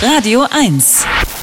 Radio 0.00 0.46
1. 0.52 1.37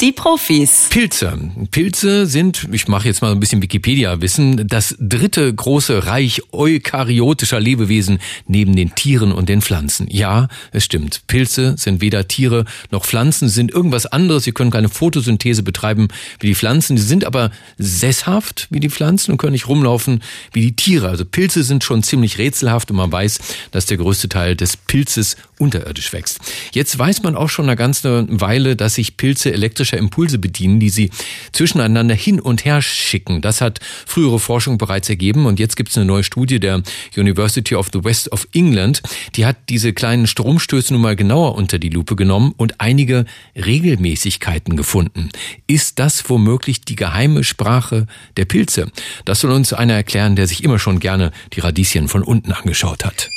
Die 0.00 0.12
Profis. 0.12 0.86
Pilze. 0.90 1.36
Pilze 1.72 2.26
sind, 2.26 2.68
ich 2.70 2.86
mache 2.86 3.08
jetzt 3.08 3.20
mal 3.20 3.32
ein 3.32 3.40
bisschen 3.40 3.62
Wikipedia-Wissen, 3.62 4.68
das 4.68 4.94
dritte 5.00 5.52
große 5.52 6.06
Reich 6.06 6.40
eukaryotischer 6.52 7.58
Lebewesen 7.58 8.20
neben 8.46 8.76
den 8.76 8.94
Tieren 8.94 9.32
und 9.32 9.48
den 9.48 9.60
Pflanzen. 9.60 10.06
Ja, 10.08 10.46
es 10.70 10.84
stimmt. 10.84 11.22
Pilze 11.26 11.74
sind 11.76 12.00
weder 12.00 12.28
Tiere 12.28 12.64
noch 12.92 13.04
Pflanzen, 13.04 13.48
sind 13.48 13.72
irgendwas 13.72 14.06
anderes. 14.06 14.44
Sie 14.44 14.52
können 14.52 14.70
keine 14.70 14.88
Photosynthese 14.88 15.64
betreiben 15.64 16.06
wie 16.38 16.46
die 16.46 16.54
Pflanzen. 16.54 16.96
Sie 16.96 17.02
sind 17.02 17.24
aber 17.24 17.50
sesshaft 17.76 18.68
wie 18.70 18.78
die 18.78 18.90
Pflanzen 18.90 19.32
und 19.32 19.38
können 19.38 19.54
nicht 19.54 19.66
rumlaufen 19.66 20.22
wie 20.52 20.60
die 20.60 20.76
Tiere. 20.76 21.08
Also 21.08 21.24
Pilze 21.24 21.64
sind 21.64 21.82
schon 21.82 22.04
ziemlich 22.04 22.38
rätselhaft 22.38 22.92
und 22.92 22.98
man 22.98 23.10
weiß, 23.10 23.40
dass 23.72 23.86
der 23.86 23.96
größte 23.96 24.28
Teil 24.28 24.54
des 24.54 24.76
Pilzes 24.76 25.36
unterirdisch 25.58 26.12
wächst. 26.12 26.38
Jetzt 26.70 26.96
weiß 26.96 27.24
man 27.24 27.34
auch 27.34 27.48
schon 27.48 27.64
eine 27.64 27.74
ganze 27.74 28.26
Weile, 28.30 28.76
dass 28.76 28.94
sich 28.94 29.16
Pilze 29.16 29.52
elektrisch 29.52 29.87
elektrischer 29.88 29.98
Impulse 29.98 30.38
bedienen, 30.38 30.80
die 30.80 30.90
sie 30.90 31.10
zwischeneinander 31.52 32.14
hin 32.14 32.40
und 32.40 32.64
her 32.64 32.82
schicken. 32.82 33.40
Das 33.40 33.60
hat 33.60 33.80
frühere 34.06 34.38
Forschung 34.38 34.78
bereits 34.78 35.08
ergeben 35.08 35.46
und 35.46 35.58
jetzt 35.58 35.76
gibt 35.76 35.90
es 35.90 35.96
eine 35.96 36.06
neue 36.06 36.24
Studie 36.24 36.60
der 36.60 36.82
University 37.16 37.74
of 37.74 37.88
the 37.92 38.04
West 38.04 38.30
of 38.32 38.46
England. 38.52 39.02
Die 39.34 39.46
hat 39.46 39.56
diese 39.68 39.92
kleinen 39.92 40.26
Stromstöße 40.26 40.92
nun 40.92 41.02
mal 41.02 41.16
genauer 41.16 41.54
unter 41.54 41.78
die 41.78 41.88
Lupe 41.88 42.16
genommen 42.16 42.52
und 42.56 42.80
einige 42.80 43.24
Regelmäßigkeiten 43.56 44.76
gefunden. 44.76 45.30
Ist 45.66 45.98
das 45.98 46.28
womöglich 46.28 46.82
die 46.82 46.96
geheime 46.96 47.44
Sprache 47.44 48.06
der 48.36 48.44
Pilze? 48.44 48.90
Das 49.24 49.40
soll 49.40 49.52
uns 49.52 49.72
einer 49.72 49.94
erklären, 49.94 50.36
der 50.36 50.46
sich 50.46 50.64
immer 50.64 50.78
schon 50.78 51.00
gerne 51.00 51.32
die 51.52 51.60
Radieschen 51.60 52.08
von 52.08 52.22
unten 52.22 52.52
angeschaut 52.52 53.04
hat. 53.04 53.30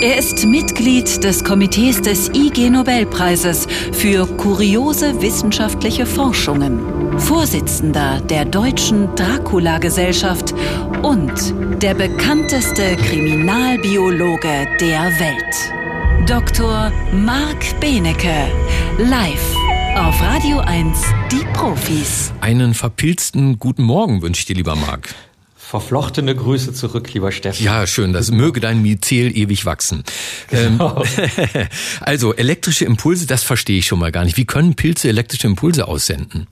Er 0.00 0.16
ist 0.16 0.46
Mitglied 0.46 1.22
des 1.22 1.44
Komitees 1.44 2.00
des 2.00 2.30
IG 2.30 2.70
Nobelpreises 2.70 3.66
für 3.92 4.26
kuriose 4.26 5.20
wissenschaftliche 5.20 6.06
Forschungen, 6.06 7.18
Vorsitzender 7.18 8.20
der 8.22 8.46
Deutschen 8.46 9.14
Dracula-Gesellschaft 9.14 10.54
und 11.02 11.54
der 11.82 11.94
bekannteste 11.94 12.96
Kriminalbiologe 12.96 14.66
der 14.80 15.12
Welt. 15.20 16.28
Dr. 16.28 16.90
Marc 17.12 17.78
Benecke, 17.78 18.50
live 18.98 19.54
auf 19.96 20.22
Radio 20.22 20.60
1, 20.60 20.98
die 21.30 21.44
Profis. 21.52 22.32
Einen 22.40 22.72
verpilzten 22.72 23.58
guten 23.58 23.82
Morgen 23.82 24.22
wünsche 24.22 24.40
ich 24.40 24.46
dir, 24.46 24.56
lieber 24.56 24.76
Marc 24.76 25.14
verflochtene 25.68 26.34
Grüße 26.34 26.72
zurück, 26.72 27.12
lieber 27.12 27.30
Steffen. 27.30 27.62
Ja, 27.62 27.86
schön. 27.86 28.14
Das 28.14 28.30
möge 28.30 28.58
dein 28.58 28.80
Myzel 28.80 29.36
ewig 29.36 29.66
wachsen. 29.66 30.02
Genau. 30.48 31.04
Ähm, 31.18 31.68
also 32.00 32.34
elektrische 32.34 32.86
Impulse, 32.86 33.26
das 33.26 33.42
verstehe 33.42 33.78
ich 33.78 33.86
schon 33.86 33.98
mal 33.98 34.10
gar 34.10 34.24
nicht. 34.24 34.38
Wie 34.38 34.46
können 34.46 34.76
Pilze 34.76 35.10
elektrische 35.10 35.46
Impulse 35.46 35.86
aussenden? 35.86 36.46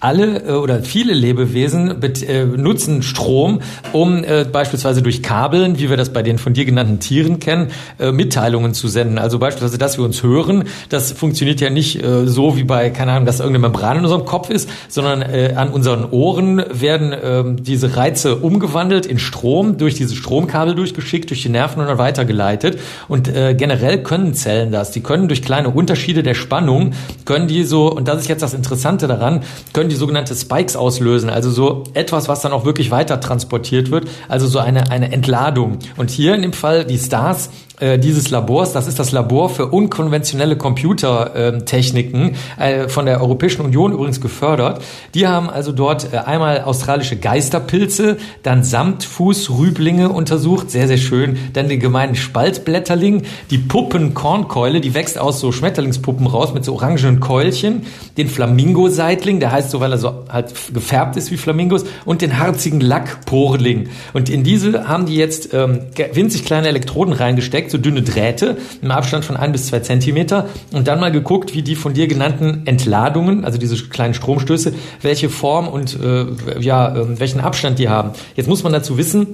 Alle 0.00 0.44
äh, 0.44 0.52
oder 0.52 0.82
viele 0.82 1.12
Lebewesen 1.12 2.02
äh, 2.02 2.44
nutzen 2.44 3.02
Strom, 3.02 3.60
um 3.92 4.24
äh, 4.24 4.44
beispielsweise 4.44 5.02
durch 5.02 5.22
Kabeln, 5.22 5.78
wie 5.78 5.90
wir 5.90 5.96
das 5.96 6.12
bei 6.12 6.22
den 6.22 6.38
von 6.38 6.54
dir 6.54 6.64
genannten 6.64 7.00
Tieren 7.00 7.38
kennen, 7.38 7.68
Mitteilungen 8.12 8.74
zu 8.74 8.88
senden. 8.88 9.18
Also 9.18 9.38
beispielsweise, 9.38 9.78
dass 9.78 9.98
wir 9.98 10.04
uns 10.04 10.22
hören, 10.22 10.64
das 10.88 11.12
funktioniert 11.12 11.60
ja 11.60 11.70
nicht 11.70 12.00
so 12.24 12.56
wie 12.56 12.64
bei, 12.64 12.90
keine 12.90 13.12
Ahnung, 13.12 13.26
dass 13.26 13.40
irgendeine 13.40 13.68
Membran 13.68 13.98
in 13.98 14.04
unserem 14.04 14.24
Kopf 14.24 14.50
ist, 14.50 14.68
sondern 14.88 15.22
an 15.22 15.70
unseren 15.70 16.10
Ohren 16.10 16.62
werden 16.70 17.14
ähm, 17.20 17.62
diese 17.62 17.96
Reize 17.96 18.36
umgewandelt 18.36 19.06
in 19.06 19.18
Strom, 19.18 19.78
durch 19.78 19.94
diese 19.94 20.14
Stromkabel 20.14 20.74
durchgeschickt, 20.74 21.30
durch 21.30 21.42
die 21.42 21.48
Nerven 21.48 21.80
und 21.80 21.88
dann 21.88 21.98
weitergeleitet. 21.98 22.78
Und 23.08 23.32
generell 23.32 24.02
können 24.02 24.34
Zellen 24.34 24.70
das. 24.70 24.90
Die 24.90 25.00
können 25.00 25.28
durch 25.28 25.42
kleine 25.42 25.70
Unterschiede 25.70 26.22
der 26.22 26.34
Spannung, 26.34 26.92
können 27.24 27.48
die 27.48 27.64
so, 27.64 27.92
und 27.92 28.08
das 28.08 28.20
ist 28.20 28.28
jetzt 28.28 28.42
das 28.42 28.54
Interessante 28.54 29.06
daran, 29.06 29.40
können 29.72 29.87
die 29.88 29.96
sogenannte 29.96 30.34
Spikes 30.34 30.76
auslösen, 30.76 31.30
also 31.30 31.50
so 31.50 31.84
etwas, 31.94 32.28
was 32.28 32.40
dann 32.40 32.52
auch 32.52 32.64
wirklich 32.64 32.90
weiter 32.90 33.20
transportiert 33.20 33.90
wird, 33.90 34.08
also 34.28 34.46
so 34.46 34.58
eine, 34.58 34.90
eine 34.90 35.12
Entladung. 35.12 35.78
Und 35.96 36.10
hier 36.10 36.34
in 36.34 36.42
dem 36.42 36.52
Fall 36.52 36.84
die 36.84 36.98
Stars 36.98 37.50
dieses 37.80 38.30
Labors, 38.30 38.72
das 38.72 38.88
ist 38.88 38.98
das 38.98 39.12
Labor 39.12 39.48
für 39.50 39.66
unkonventionelle 39.66 40.56
Computertechniken 40.56 42.34
äh, 42.58 42.88
von 42.88 43.06
der 43.06 43.20
Europäischen 43.20 43.62
Union 43.62 43.92
übrigens 43.92 44.20
gefördert. 44.20 44.82
Die 45.14 45.26
haben 45.26 45.48
also 45.48 45.72
dort 45.72 46.12
äh, 46.12 46.18
einmal 46.18 46.62
australische 46.62 47.16
Geisterpilze, 47.16 48.16
dann 48.42 48.64
Samtfußrüblinge 48.64 50.08
untersucht, 50.08 50.70
sehr, 50.70 50.88
sehr 50.88 50.98
schön, 50.98 51.38
dann 51.52 51.68
den 51.68 51.80
gemeinen 51.80 52.14
Spaltblätterling, 52.14 53.22
die 53.50 53.58
Puppenkornkeule, 53.58 54.80
die 54.80 54.94
wächst 54.94 55.18
aus 55.18 55.40
so 55.40 55.52
Schmetterlingspuppen 55.52 56.26
raus 56.26 56.54
mit 56.54 56.64
so 56.64 56.74
orangenen 56.74 57.20
Keulchen, 57.20 57.86
den 58.16 58.28
Flamingo-Seitling, 58.28 59.40
der 59.40 59.52
heißt 59.52 59.70
so, 59.70 59.80
weil 59.80 59.92
er 59.92 59.98
so 59.98 60.24
halt 60.28 60.52
gefärbt 60.72 61.16
ist 61.16 61.30
wie 61.30 61.36
Flamingos, 61.36 61.84
und 62.04 62.22
den 62.22 62.38
harzigen 62.38 62.80
Lackporling. 62.80 63.88
Und 64.12 64.28
in 64.28 64.42
diese 64.42 64.88
haben 64.88 65.06
die 65.06 65.16
jetzt 65.16 65.54
ähm, 65.54 65.80
winzig 66.12 66.44
kleine 66.44 66.68
Elektroden 66.68 67.12
reingesteckt, 67.12 67.67
direkt 67.68 67.70
so 67.70 67.78
dünne 67.78 68.02
Drähte 68.02 68.56
im 68.82 68.90
Abstand 68.90 69.24
von 69.24 69.36
ein 69.36 69.52
bis 69.52 69.66
zwei 69.66 69.80
Zentimeter 69.80 70.48
und 70.72 70.88
dann 70.88 71.00
mal 71.00 71.12
geguckt, 71.12 71.54
wie 71.54 71.62
die 71.62 71.74
von 71.74 71.94
dir 71.94 72.08
genannten 72.08 72.66
Entladungen, 72.66 73.44
also 73.44 73.58
diese 73.58 73.76
kleinen 73.88 74.14
Stromstöße, 74.14 74.72
welche 75.02 75.28
Form 75.28 75.68
und 75.68 75.98
äh, 76.00 76.26
ja, 76.60 76.94
äh, 76.96 77.20
welchen 77.20 77.40
Abstand 77.40 77.78
die 77.78 77.88
haben. 77.88 78.10
Jetzt 78.36 78.48
muss 78.48 78.62
man 78.62 78.72
dazu 78.72 78.98
wissen, 78.98 79.26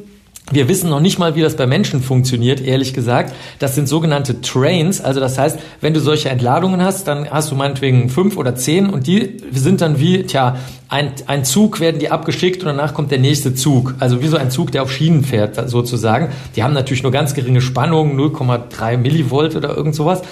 wir 0.50 0.68
wissen 0.68 0.90
noch 0.90 1.00
nicht 1.00 1.18
mal, 1.18 1.36
wie 1.36 1.40
das 1.40 1.56
bei 1.56 1.66
Menschen 1.66 2.02
funktioniert, 2.02 2.60
ehrlich 2.60 2.92
gesagt. 2.92 3.34
Das 3.58 3.74
sind 3.74 3.88
sogenannte 3.88 4.42
Trains. 4.42 5.00
Also 5.00 5.18
das 5.18 5.38
heißt, 5.38 5.58
wenn 5.80 5.94
du 5.94 6.00
solche 6.00 6.28
Entladungen 6.28 6.82
hast, 6.82 7.08
dann 7.08 7.30
hast 7.30 7.50
du 7.50 7.54
meinetwegen 7.54 8.10
fünf 8.10 8.36
oder 8.36 8.54
zehn 8.54 8.90
und 8.90 9.06
die 9.06 9.38
sind 9.52 9.80
dann 9.80 9.98
wie, 9.98 10.24
tja, 10.24 10.56
ein, 10.90 11.12
ein 11.26 11.44
Zug 11.46 11.80
werden 11.80 11.98
die 11.98 12.10
abgeschickt 12.10 12.62
und 12.62 12.68
danach 12.68 12.92
kommt 12.92 13.10
der 13.10 13.18
nächste 13.18 13.54
Zug. 13.54 13.94
Also 14.00 14.20
wie 14.20 14.28
so 14.28 14.36
ein 14.36 14.50
Zug, 14.50 14.70
der 14.70 14.82
auf 14.82 14.92
Schienen 14.92 15.24
fährt, 15.24 15.68
sozusagen. 15.68 16.28
Die 16.56 16.62
haben 16.62 16.74
natürlich 16.74 17.02
nur 17.02 17.10
ganz 17.10 17.32
geringe 17.32 17.62
Spannungen, 17.62 18.16
0,3 18.16 18.98
Millivolt 18.98 19.56
oder 19.56 19.74
irgend 19.74 19.94
sowas. 19.94 20.22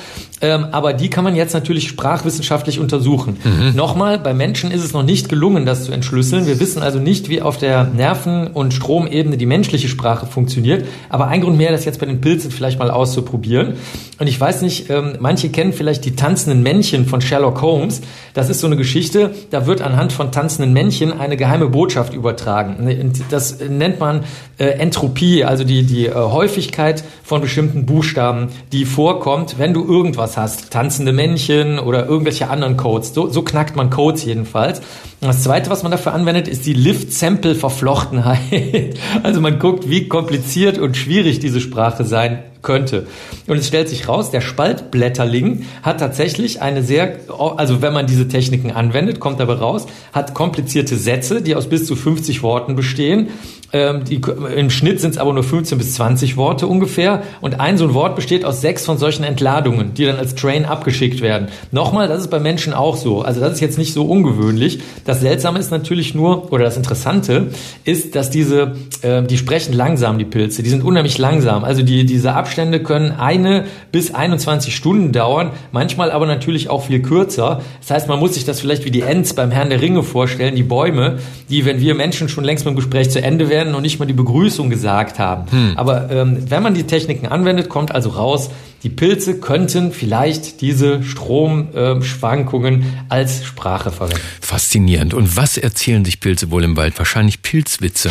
Ähm, 0.42 0.66
aber 0.72 0.92
die 0.92 1.08
kann 1.08 1.22
man 1.22 1.36
jetzt 1.36 1.54
natürlich 1.54 1.88
sprachwissenschaftlich 1.88 2.80
untersuchen. 2.80 3.38
Mhm. 3.44 3.76
Nochmal, 3.76 4.18
bei 4.18 4.34
Menschen 4.34 4.72
ist 4.72 4.82
es 4.82 4.92
noch 4.92 5.04
nicht 5.04 5.28
gelungen, 5.28 5.64
das 5.64 5.84
zu 5.84 5.92
entschlüsseln. 5.92 6.46
Wir 6.46 6.58
wissen 6.58 6.82
also 6.82 6.98
nicht, 6.98 7.28
wie 7.28 7.40
auf 7.40 7.58
der 7.58 7.84
Nerven- 7.84 8.48
und 8.48 8.74
Stromebene 8.74 9.36
die 9.36 9.46
menschliche 9.46 9.88
Sprache 9.88 10.26
funktioniert. 10.26 10.84
Aber 11.08 11.28
ein 11.28 11.40
Grund 11.40 11.56
mehr, 11.56 11.70
das 11.70 11.84
jetzt 11.84 12.00
bei 12.00 12.06
den 12.06 12.20
Pilzen 12.20 12.50
vielleicht 12.50 12.80
mal 12.80 12.90
auszuprobieren. 12.90 13.74
Und 14.18 14.26
ich 14.26 14.40
weiß 14.40 14.62
nicht, 14.62 14.90
ähm, 14.90 15.14
manche 15.20 15.48
kennen 15.48 15.72
vielleicht 15.72 16.04
die 16.04 16.16
tanzenden 16.16 16.62
Männchen 16.62 17.06
von 17.06 17.20
Sherlock 17.20 17.62
Holmes. 17.62 18.02
Das 18.34 18.50
ist 18.50 18.60
so 18.60 18.66
eine 18.66 18.76
Geschichte, 18.76 19.34
da 19.50 19.66
wird 19.66 19.80
anhand 19.80 20.12
von 20.12 20.32
tanzenden 20.32 20.72
Männchen 20.72 21.18
eine 21.18 21.36
geheime 21.36 21.68
Botschaft 21.68 22.14
übertragen. 22.14 23.12
Das 23.30 23.58
nennt 23.60 24.00
man 24.00 24.24
äh, 24.58 24.66
Entropie, 24.66 25.44
also 25.44 25.64
die, 25.64 25.84
die 25.84 26.06
äh, 26.06 26.14
Häufigkeit 26.14 27.04
von 27.22 27.40
bestimmten 27.40 27.86
Buchstaben, 27.86 28.48
die 28.72 28.84
vorkommt, 28.84 29.58
wenn 29.58 29.74
du 29.74 29.84
irgendwas 29.84 30.31
hast. 30.36 30.70
Tanzende 30.70 31.12
Männchen 31.12 31.78
oder 31.78 32.06
irgendwelche 32.06 32.48
anderen 32.48 32.76
Codes. 32.76 33.14
So, 33.14 33.28
so 33.28 33.42
knackt 33.42 33.76
man 33.76 33.90
Codes 33.90 34.24
jedenfalls. 34.24 34.80
Und 35.20 35.28
das 35.28 35.42
zweite, 35.42 35.70
was 35.70 35.82
man 35.82 35.92
dafür 35.92 36.14
anwendet, 36.14 36.48
ist 36.48 36.66
die 36.66 36.74
Lift-Sample-Verflochtenheit. 36.74 38.40
Also 39.22 39.40
man 39.40 39.58
guckt, 39.58 39.88
wie 39.88 40.08
kompliziert 40.08 40.78
und 40.78 40.96
schwierig 40.96 41.38
diese 41.38 41.60
Sprache 41.60 42.04
sein 42.04 42.42
könnte. 42.62 43.06
Und 43.46 43.58
es 43.58 43.68
stellt 43.68 43.88
sich 43.88 44.08
raus, 44.08 44.30
der 44.30 44.40
Spaltblätterling 44.40 45.66
hat 45.82 46.00
tatsächlich 46.00 46.62
eine 46.62 46.82
sehr, 46.82 47.16
also 47.56 47.82
wenn 47.82 47.92
man 47.92 48.06
diese 48.06 48.28
Techniken 48.28 48.70
anwendet, 48.70 49.20
kommt 49.20 49.40
dabei 49.40 49.54
raus, 49.54 49.86
hat 50.12 50.34
komplizierte 50.34 50.96
Sätze, 50.96 51.42
die 51.42 51.54
aus 51.54 51.68
bis 51.68 51.86
zu 51.86 51.96
50 51.96 52.42
Worten 52.42 52.76
bestehen. 52.76 53.28
Ähm, 53.72 54.04
die, 54.04 54.20
Im 54.54 54.68
Schnitt 54.70 55.00
sind 55.00 55.12
es 55.12 55.18
aber 55.18 55.32
nur 55.32 55.44
15 55.44 55.78
bis 55.78 55.94
20 55.94 56.36
Worte 56.36 56.66
ungefähr. 56.66 57.22
Und 57.40 57.58
ein 57.58 57.78
so 57.78 57.84
ein 57.84 57.94
Wort 57.94 58.16
besteht 58.16 58.44
aus 58.44 58.60
sechs 58.60 58.84
von 58.84 58.98
solchen 58.98 59.24
Entladungen, 59.24 59.94
die 59.94 60.04
dann 60.04 60.16
als 60.16 60.34
Train 60.34 60.66
abgeschickt 60.66 61.22
werden. 61.22 61.48
Nochmal, 61.70 62.06
das 62.08 62.20
ist 62.20 62.28
bei 62.28 62.38
Menschen 62.38 62.74
auch 62.74 62.96
so. 62.96 63.22
Also 63.22 63.40
das 63.40 63.54
ist 63.54 63.60
jetzt 63.60 63.78
nicht 63.78 63.94
so 63.94 64.04
ungewöhnlich. 64.04 64.80
Das 65.04 65.20
Seltsame 65.20 65.58
ist 65.58 65.70
natürlich 65.70 66.14
nur, 66.14 66.52
oder 66.52 66.64
das 66.64 66.76
Interessante 66.76 67.48
ist, 67.84 68.14
dass 68.14 68.28
diese, 68.28 68.74
äh, 69.00 69.22
die 69.22 69.38
sprechen 69.38 69.72
langsam, 69.72 70.18
die 70.18 70.26
Pilze. 70.26 70.62
Die 70.62 70.70
sind 70.70 70.84
unheimlich 70.84 71.16
langsam. 71.16 71.64
Also 71.64 71.82
die, 71.82 72.04
diese 72.04 72.34
Abschnitte 72.34 72.51
Abstände 72.52 72.82
können 72.82 73.12
eine 73.12 73.64
bis 73.92 74.14
21 74.14 74.76
Stunden 74.76 75.10
dauern, 75.10 75.52
manchmal 75.72 76.10
aber 76.10 76.26
natürlich 76.26 76.68
auch 76.68 76.84
viel 76.84 77.00
kürzer. 77.00 77.62
Das 77.80 77.90
heißt, 77.90 78.08
man 78.08 78.18
muss 78.18 78.34
sich 78.34 78.44
das 78.44 78.60
vielleicht 78.60 78.84
wie 78.84 78.90
die 78.90 79.00
Ents 79.00 79.32
beim 79.32 79.50
Herrn 79.50 79.70
der 79.70 79.80
Ringe 79.80 80.02
vorstellen, 80.02 80.54
die 80.54 80.62
Bäume, 80.62 81.18
die, 81.48 81.64
wenn 81.64 81.80
wir 81.80 81.94
Menschen 81.94 82.28
schon 82.28 82.44
längst 82.44 82.66
mit 82.66 82.74
dem 82.74 82.76
Gespräch 82.76 83.10
zu 83.10 83.22
Ende 83.22 83.48
werden 83.48 83.74
und 83.74 83.80
nicht 83.80 83.98
mal 83.98 84.04
die 84.04 84.12
Begrüßung 84.12 84.68
gesagt 84.68 85.18
haben. 85.18 85.50
Hm. 85.50 85.72
Aber 85.76 86.10
ähm, 86.10 86.44
wenn 86.50 86.62
man 86.62 86.74
die 86.74 86.82
Techniken 86.82 87.26
anwendet, 87.26 87.70
kommt 87.70 87.94
also 87.94 88.10
raus, 88.10 88.50
die 88.82 88.90
Pilze 88.90 89.40
könnten 89.40 89.92
vielleicht 89.92 90.60
diese 90.60 91.02
Stromschwankungen 91.02 92.82
äh, 92.82 92.84
als 93.08 93.46
Sprache 93.46 93.92
verwenden. 93.92 94.20
Faszinierend. 94.42 95.14
Und 95.14 95.38
was 95.38 95.56
erzählen 95.56 96.04
sich 96.04 96.20
Pilze 96.20 96.50
wohl 96.50 96.64
im 96.64 96.76
Wald? 96.76 96.98
Wahrscheinlich 96.98 97.40
Pilzwitze. 97.40 98.10